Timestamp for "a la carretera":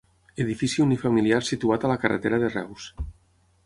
1.89-2.43